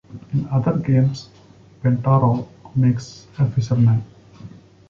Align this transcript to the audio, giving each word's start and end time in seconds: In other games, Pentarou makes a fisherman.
In 0.33 0.47
other 0.47 0.79
games, 0.79 1.29
Pentarou 1.83 2.47
makes 2.75 3.27
a 3.37 3.45
fisherman. 3.51 4.03